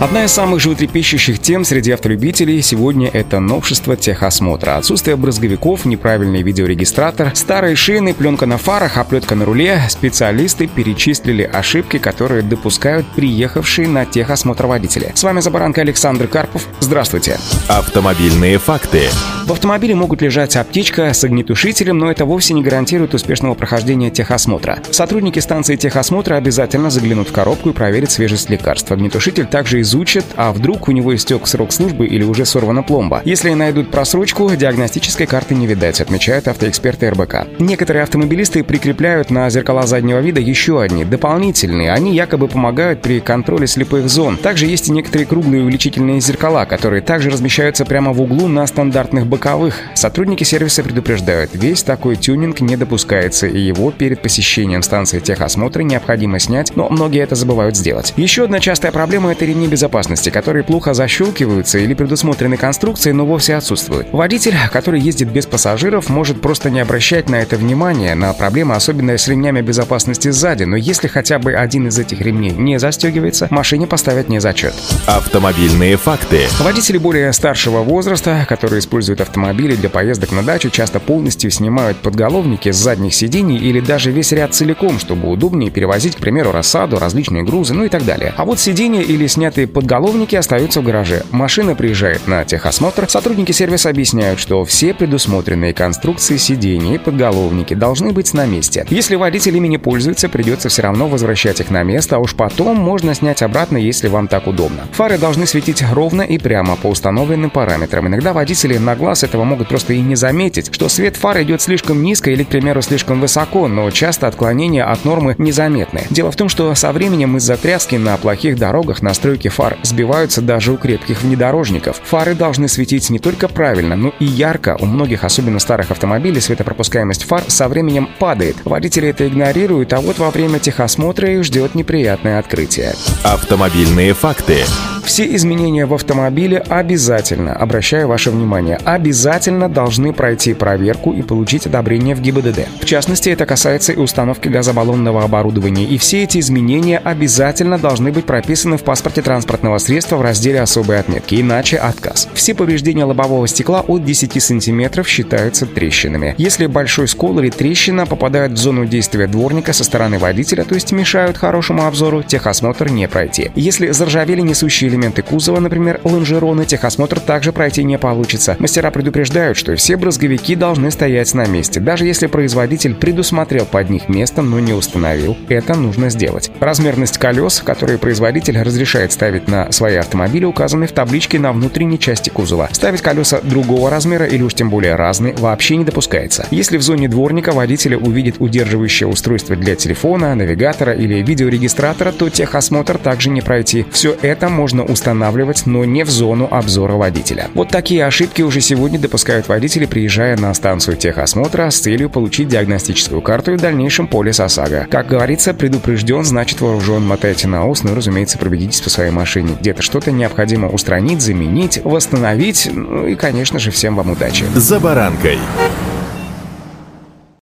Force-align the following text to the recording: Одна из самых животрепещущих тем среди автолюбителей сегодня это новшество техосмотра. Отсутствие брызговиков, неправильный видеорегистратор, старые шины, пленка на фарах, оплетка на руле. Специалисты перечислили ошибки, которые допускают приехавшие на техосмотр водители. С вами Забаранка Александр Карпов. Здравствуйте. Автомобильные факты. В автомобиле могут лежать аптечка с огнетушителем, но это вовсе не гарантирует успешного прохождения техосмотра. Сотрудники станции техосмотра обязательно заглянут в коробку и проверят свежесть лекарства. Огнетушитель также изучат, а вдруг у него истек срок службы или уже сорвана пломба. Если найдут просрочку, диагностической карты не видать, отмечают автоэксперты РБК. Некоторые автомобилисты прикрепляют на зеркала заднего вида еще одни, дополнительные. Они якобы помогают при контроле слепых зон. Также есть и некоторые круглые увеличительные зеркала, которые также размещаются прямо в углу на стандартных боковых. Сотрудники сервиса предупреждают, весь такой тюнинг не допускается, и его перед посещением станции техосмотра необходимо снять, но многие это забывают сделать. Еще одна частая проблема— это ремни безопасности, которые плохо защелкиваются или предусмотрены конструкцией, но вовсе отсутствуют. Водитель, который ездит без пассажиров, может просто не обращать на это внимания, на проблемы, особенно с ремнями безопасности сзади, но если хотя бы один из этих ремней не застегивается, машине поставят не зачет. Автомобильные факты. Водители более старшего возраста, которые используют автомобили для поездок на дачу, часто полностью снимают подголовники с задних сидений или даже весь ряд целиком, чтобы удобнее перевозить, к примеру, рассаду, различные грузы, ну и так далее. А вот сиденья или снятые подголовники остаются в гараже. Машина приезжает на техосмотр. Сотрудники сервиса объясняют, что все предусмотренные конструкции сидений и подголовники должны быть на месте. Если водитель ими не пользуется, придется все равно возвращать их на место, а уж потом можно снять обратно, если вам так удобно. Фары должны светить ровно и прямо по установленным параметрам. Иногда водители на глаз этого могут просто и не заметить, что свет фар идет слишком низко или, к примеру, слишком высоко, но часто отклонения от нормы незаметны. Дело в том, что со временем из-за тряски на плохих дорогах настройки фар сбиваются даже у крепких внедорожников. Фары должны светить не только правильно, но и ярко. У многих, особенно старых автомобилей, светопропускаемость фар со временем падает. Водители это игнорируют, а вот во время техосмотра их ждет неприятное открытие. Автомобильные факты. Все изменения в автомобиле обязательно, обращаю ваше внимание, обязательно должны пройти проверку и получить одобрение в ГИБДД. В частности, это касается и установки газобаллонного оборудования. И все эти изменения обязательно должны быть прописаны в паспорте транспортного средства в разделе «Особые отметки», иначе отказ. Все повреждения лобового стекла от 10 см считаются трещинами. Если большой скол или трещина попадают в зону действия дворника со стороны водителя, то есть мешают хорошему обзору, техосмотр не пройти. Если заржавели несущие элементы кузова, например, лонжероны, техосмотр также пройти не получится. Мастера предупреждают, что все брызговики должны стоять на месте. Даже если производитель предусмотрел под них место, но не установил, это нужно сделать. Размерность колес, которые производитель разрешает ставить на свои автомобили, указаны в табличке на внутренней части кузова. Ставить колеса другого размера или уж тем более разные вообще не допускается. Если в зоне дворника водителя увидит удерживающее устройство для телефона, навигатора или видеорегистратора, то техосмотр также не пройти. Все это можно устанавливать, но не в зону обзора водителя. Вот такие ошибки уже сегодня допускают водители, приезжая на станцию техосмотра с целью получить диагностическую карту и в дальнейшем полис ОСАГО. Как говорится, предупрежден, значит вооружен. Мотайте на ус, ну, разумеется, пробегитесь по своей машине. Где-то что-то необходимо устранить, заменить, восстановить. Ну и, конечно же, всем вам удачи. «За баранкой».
Одна 0.00 0.26
из 0.26 0.30
самых 0.30 0.60
животрепещущих 0.60 1.40
тем 1.40 1.64
среди 1.64 1.90
автолюбителей 1.90 2.62
сегодня 2.62 3.08
это 3.08 3.40
новшество 3.40 3.96
техосмотра. 3.96 4.76
Отсутствие 4.76 5.16
брызговиков, 5.16 5.84
неправильный 5.86 6.42
видеорегистратор, 6.42 7.32
старые 7.34 7.74
шины, 7.74 8.14
пленка 8.14 8.46
на 8.46 8.58
фарах, 8.58 8.96
оплетка 8.96 9.34
на 9.34 9.44
руле. 9.44 9.82
Специалисты 9.88 10.68
перечислили 10.68 11.42
ошибки, 11.42 11.98
которые 11.98 12.42
допускают 12.42 13.08
приехавшие 13.16 13.88
на 13.88 14.06
техосмотр 14.06 14.66
водители. 14.66 15.10
С 15.16 15.24
вами 15.24 15.40
Забаранка 15.40 15.80
Александр 15.80 16.28
Карпов. 16.28 16.68
Здравствуйте. 16.78 17.36
Автомобильные 17.66 18.58
факты. 18.58 19.08
В 19.46 19.52
автомобиле 19.52 19.96
могут 19.96 20.22
лежать 20.22 20.54
аптечка 20.56 21.12
с 21.12 21.24
огнетушителем, 21.24 21.98
но 21.98 22.10
это 22.10 22.24
вовсе 22.24 22.54
не 22.54 22.62
гарантирует 22.62 23.14
успешного 23.14 23.54
прохождения 23.54 24.10
техосмотра. 24.10 24.78
Сотрудники 24.90 25.38
станции 25.40 25.74
техосмотра 25.74 26.36
обязательно 26.36 26.90
заглянут 26.90 27.30
в 27.30 27.32
коробку 27.32 27.70
и 27.70 27.72
проверят 27.72 28.12
свежесть 28.12 28.50
лекарства. 28.50 28.94
Огнетушитель 28.94 29.46
также 29.46 29.80
изучат, 29.88 30.24
а 30.36 30.52
вдруг 30.52 30.88
у 30.88 30.92
него 30.92 31.14
истек 31.14 31.46
срок 31.46 31.72
службы 31.72 32.06
или 32.06 32.22
уже 32.22 32.44
сорвана 32.44 32.82
пломба. 32.82 33.22
Если 33.24 33.50
найдут 33.54 33.90
просрочку, 33.90 34.50
диагностической 34.54 35.26
карты 35.26 35.54
не 35.54 35.66
видать, 35.66 36.00
отмечают 36.00 36.46
автоэксперты 36.46 37.10
РБК. 37.10 37.46
Некоторые 37.58 38.02
автомобилисты 38.02 38.62
прикрепляют 38.62 39.30
на 39.30 39.48
зеркала 39.48 39.86
заднего 39.86 40.18
вида 40.18 40.40
еще 40.40 40.82
одни, 40.82 41.04
дополнительные. 41.04 41.92
Они 41.92 42.14
якобы 42.14 42.48
помогают 42.48 43.00
при 43.00 43.20
контроле 43.20 43.66
слепых 43.66 44.08
зон. 44.10 44.36
Также 44.36 44.66
есть 44.66 44.88
и 44.88 44.92
некоторые 44.92 45.26
круглые 45.26 45.62
увеличительные 45.62 46.20
зеркала, 46.20 46.66
которые 46.66 47.00
также 47.00 47.30
размещаются 47.30 47.86
прямо 47.86 48.12
в 48.12 48.20
углу 48.20 48.46
на 48.46 48.66
стандартных 48.66 49.26
боковых. 49.26 49.74
Сотрудники 49.94 50.44
сервиса 50.44 50.82
предупреждают, 50.82 51.50
весь 51.54 51.82
такой 51.82 52.16
тюнинг 52.16 52.60
не 52.60 52.76
допускается, 52.76 53.46
и 53.46 53.58
его 53.58 53.90
перед 53.90 54.20
посещением 54.20 54.82
станции 54.82 55.20
техосмотра 55.20 55.82
необходимо 55.82 56.38
снять, 56.38 56.76
но 56.76 56.88
многие 56.90 57.22
это 57.22 57.34
забывают 57.34 57.76
сделать. 57.76 58.12
Еще 58.16 58.44
одна 58.44 58.60
частая 58.60 58.92
проблема— 58.92 59.32
это 59.32 59.46
ремни 59.46 59.66
безопасности, 59.78 60.30
которые 60.30 60.64
плохо 60.64 60.92
защелкиваются 60.92 61.78
или 61.78 61.94
предусмотрены 61.94 62.56
конструкцией, 62.56 63.14
но 63.14 63.24
вовсе 63.24 63.54
отсутствуют. 63.54 64.08
Водитель, 64.10 64.56
который 64.72 65.00
ездит 65.00 65.28
без 65.30 65.46
пассажиров, 65.46 66.08
может 66.08 66.40
просто 66.40 66.68
не 66.68 66.80
обращать 66.80 67.30
на 67.30 67.36
это 67.36 67.56
внимания, 67.56 68.16
на 68.16 68.32
проблемы, 68.32 68.74
особенно 68.74 69.16
с 69.16 69.28
ремнями 69.28 69.60
безопасности 69.60 70.30
сзади, 70.30 70.64
но 70.64 70.74
если 70.74 71.06
хотя 71.06 71.38
бы 71.38 71.52
один 71.52 71.86
из 71.86 71.96
этих 71.96 72.20
ремней 72.20 72.50
не 72.50 72.80
застегивается, 72.80 73.46
машине 73.50 73.86
поставят 73.86 74.28
не 74.28 74.40
зачет. 74.40 74.74
Автомобильные 75.06 75.96
факты. 75.96 76.40
Водители 76.58 76.98
более 76.98 77.32
старшего 77.32 77.84
возраста, 77.84 78.44
которые 78.48 78.80
используют 78.80 79.20
автомобили 79.20 79.76
для 79.76 79.90
поездок 79.90 80.32
на 80.32 80.42
дачу, 80.42 80.70
часто 80.70 80.98
полностью 80.98 81.52
снимают 81.52 81.98
подголовники 81.98 82.72
с 82.72 82.76
задних 82.76 83.14
сидений 83.14 83.58
или 83.58 83.78
даже 83.78 84.10
весь 84.10 84.32
ряд 84.32 84.54
целиком, 84.54 84.98
чтобы 84.98 85.30
удобнее 85.30 85.70
перевозить, 85.70 86.16
к 86.16 86.18
примеру, 86.18 86.50
рассаду, 86.50 86.98
различные 86.98 87.44
грузы, 87.44 87.74
ну 87.74 87.84
и 87.84 87.88
так 87.88 88.04
далее. 88.04 88.34
А 88.36 88.44
вот 88.44 88.58
сиденья 88.58 89.02
или 89.02 89.28
снятые 89.28 89.67
подголовники 89.68 90.34
остаются 90.34 90.80
в 90.80 90.84
гараже. 90.84 91.22
Машина 91.30 91.74
приезжает 91.74 92.26
на 92.26 92.44
техосмотр. 92.44 93.08
Сотрудники 93.08 93.52
сервиса 93.52 93.90
объясняют, 93.90 94.40
что 94.40 94.64
все 94.64 94.94
предусмотренные 94.94 95.74
конструкции 95.74 96.36
сидений 96.36 96.96
и 96.96 96.98
подголовники 96.98 97.74
должны 97.74 98.12
быть 98.12 98.34
на 98.34 98.46
месте. 98.46 98.86
Если 98.90 99.14
водитель 99.14 99.56
ими 99.56 99.68
не 99.68 99.78
пользуется, 99.78 100.28
придется 100.28 100.68
все 100.68 100.82
равно 100.82 101.06
возвращать 101.08 101.60
их 101.60 101.70
на 101.70 101.82
место, 101.82 102.16
а 102.16 102.18
уж 102.18 102.34
потом 102.34 102.76
можно 102.76 103.14
снять 103.14 103.42
обратно, 103.42 103.76
если 103.76 104.08
вам 104.08 104.28
так 104.28 104.46
удобно. 104.46 104.88
Фары 104.92 105.18
должны 105.18 105.46
светить 105.46 105.84
ровно 105.92 106.22
и 106.22 106.38
прямо 106.38 106.76
по 106.76 106.88
установленным 106.88 107.50
параметрам. 107.50 108.06
Иногда 108.06 108.32
водители 108.32 108.78
на 108.78 108.96
глаз 108.96 109.24
этого 109.24 109.44
могут 109.44 109.68
просто 109.68 109.92
и 109.92 110.00
не 110.00 110.16
заметить, 110.16 110.74
что 110.74 110.88
свет 110.88 111.16
фар 111.16 111.42
идет 111.42 111.62
слишком 111.62 112.02
низко 112.02 112.30
или, 112.30 112.44
к 112.44 112.48
примеру, 112.48 112.82
слишком 112.82 113.20
высоко, 113.20 113.68
но 113.68 113.90
часто 113.90 114.26
отклонения 114.26 114.84
от 114.84 115.04
нормы 115.04 115.34
незаметны. 115.38 116.02
Дело 116.10 116.30
в 116.30 116.36
том, 116.36 116.48
что 116.48 116.74
со 116.74 116.92
временем 116.92 117.36
из-за 117.36 117.56
тряски 117.56 117.96
на 117.96 118.16
плохих 118.16 118.56
дорогах 118.56 119.02
настройки 119.02 119.48
фар 119.58 119.76
сбиваются 119.82 120.40
даже 120.40 120.70
у 120.70 120.76
крепких 120.76 121.22
внедорожников. 121.22 122.00
Фары 122.04 122.36
должны 122.36 122.68
светить 122.68 123.10
не 123.10 123.18
только 123.18 123.48
правильно, 123.48 123.96
но 123.96 124.14
и 124.20 124.24
ярко. 124.24 124.76
У 124.78 124.86
многих, 124.86 125.24
особенно 125.24 125.58
старых 125.58 125.90
автомобилей, 125.90 126.40
светопропускаемость 126.40 127.24
фар 127.24 127.42
со 127.48 127.66
временем 127.66 128.08
падает. 128.20 128.54
Водители 128.64 129.08
это 129.08 129.26
игнорируют, 129.26 129.92
а 129.94 130.00
вот 130.00 130.18
во 130.18 130.30
время 130.30 130.60
техосмотра 130.60 131.28
их 131.28 131.42
ждет 131.42 131.74
неприятное 131.74 132.38
открытие. 132.38 132.94
Автомобильные 133.24 134.14
факты. 134.14 134.62
Все 135.08 135.24
изменения 135.34 135.86
в 135.86 135.94
автомобиле 135.94 136.58
обязательно, 136.58 137.54
обращаю 137.54 138.08
ваше 138.08 138.30
внимание, 138.30 138.78
обязательно 138.84 139.70
должны 139.70 140.12
пройти 140.12 140.52
проверку 140.52 141.14
и 141.14 141.22
получить 141.22 141.64
одобрение 141.66 142.14
в 142.14 142.20
ГИБДД. 142.20 142.68
В 142.82 142.84
частности, 142.84 143.30
это 143.30 143.46
касается 143.46 143.94
и 143.94 143.96
установки 143.96 144.48
газобаллонного 144.48 145.24
оборудования. 145.24 145.84
И 145.84 145.96
все 145.96 146.24
эти 146.24 146.38
изменения 146.40 146.98
обязательно 146.98 147.78
должны 147.78 148.12
быть 148.12 148.26
прописаны 148.26 148.76
в 148.76 148.82
паспорте 148.82 149.22
транспортного 149.22 149.78
средства 149.78 150.16
в 150.16 150.20
разделе 150.20 150.60
«Особые 150.60 151.00
отметки», 151.00 151.40
иначе 151.40 151.78
отказ. 151.78 152.28
Все 152.34 152.54
повреждения 152.54 153.04
лобового 153.04 153.48
стекла 153.48 153.80
от 153.80 154.04
10 154.04 154.42
см 154.42 155.04
считаются 155.06 155.64
трещинами. 155.64 156.34
Если 156.36 156.66
большой 156.66 157.08
скол 157.08 157.38
или 157.38 157.48
трещина 157.48 158.04
попадают 158.04 158.52
в 158.52 158.56
зону 158.58 158.84
действия 158.84 159.26
дворника 159.26 159.72
со 159.72 159.84
стороны 159.84 160.18
водителя, 160.18 160.64
то 160.64 160.74
есть 160.74 160.92
мешают 160.92 161.38
хорошему 161.38 161.86
обзору, 161.86 162.22
техосмотр 162.22 162.90
не 162.90 163.08
пройти. 163.08 163.50
Если 163.54 163.88
заржавели 163.92 164.42
несущие 164.42 164.97
элементы 164.98 165.22
кузова, 165.22 165.60
например, 165.60 166.00
лонжероны, 166.02 166.64
техосмотр 166.64 167.20
также 167.20 167.52
пройти 167.52 167.84
не 167.84 167.98
получится. 167.98 168.56
Мастера 168.58 168.90
предупреждают, 168.90 169.56
что 169.56 169.76
все 169.76 169.96
брызговики 169.96 170.56
должны 170.56 170.90
стоять 170.90 171.32
на 171.34 171.46
месте. 171.46 171.78
Даже 171.78 172.04
если 172.04 172.26
производитель 172.26 172.94
предусмотрел 172.94 173.64
под 173.64 173.90
них 173.90 174.08
место, 174.08 174.42
но 174.42 174.58
не 174.58 174.72
установил, 174.72 175.36
это 175.48 175.74
нужно 175.74 176.10
сделать. 176.10 176.50
Размерность 176.58 177.18
колес, 177.18 177.62
которые 177.64 177.98
производитель 177.98 178.60
разрешает 178.60 179.12
ставить 179.12 179.46
на 179.46 179.70
свои 179.70 179.96
автомобили, 179.96 180.44
указаны 180.44 180.88
в 180.88 180.92
табличке 180.92 181.38
на 181.38 181.52
внутренней 181.52 181.98
части 181.98 182.30
кузова. 182.30 182.68
Ставить 182.72 183.02
колеса 183.02 183.40
другого 183.42 183.90
размера 183.90 184.26
или 184.26 184.42
уж 184.42 184.54
тем 184.54 184.68
более 184.68 184.96
разные 184.96 185.34
вообще 185.34 185.76
не 185.76 185.84
допускается. 185.84 186.46
Если 186.50 186.76
в 186.76 186.82
зоне 186.82 187.08
дворника 187.08 187.52
водителя 187.52 187.98
увидит 187.98 188.36
удерживающее 188.40 189.08
устройство 189.08 189.54
для 189.54 189.76
телефона, 189.76 190.34
навигатора 190.34 190.92
или 190.92 191.22
видеорегистратора, 191.22 192.10
то 192.10 192.28
техосмотр 192.28 192.98
также 192.98 193.30
не 193.30 193.42
пройти. 193.42 193.86
Все 193.92 194.16
это 194.22 194.48
можно 194.48 194.87
устанавливать, 194.88 195.66
но 195.66 195.84
не 195.84 196.04
в 196.04 196.10
зону 196.10 196.48
обзора 196.50 196.94
водителя. 196.94 197.48
Вот 197.54 197.68
такие 197.68 198.04
ошибки 198.04 198.42
уже 198.42 198.60
сегодня 198.60 198.98
допускают 198.98 199.48
водители, 199.48 199.86
приезжая 199.86 200.36
на 200.36 200.52
станцию 200.54 200.96
техосмотра 200.96 201.70
с 201.70 201.78
целью 201.78 202.10
получить 202.10 202.48
диагностическую 202.48 203.20
карту 203.20 203.52
и 203.52 203.56
в 203.56 203.60
дальнейшем 203.60 204.08
полис 204.08 204.40
ОСАГО. 204.40 204.86
Как 204.90 205.06
говорится, 205.08 205.54
предупрежден, 205.54 206.24
значит 206.24 206.60
вооружен. 206.60 207.06
Мотайте 207.06 207.48
на 207.48 207.66
ус, 207.66 207.82
ну, 207.82 207.94
разумеется, 207.94 208.38
пробегитесь 208.38 208.80
по 208.80 208.90
своей 208.90 209.10
машине. 209.10 209.56
Где-то 209.60 209.82
что-то 209.82 210.10
необходимо 210.10 210.68
устранить, 210.68 211.22
заменить, 211.22 211.80
восстановить. 211.84 212.70
Ну 212.72 213.06
и, 213.06 213.14
конечно 213.14 213.58
же, 213.58 213.70
всем 213.70 213.96
вам 213.96 214.10
удачи. 214.10 214.44
«За 214.54 214.80
баранкой». 214.80 215.38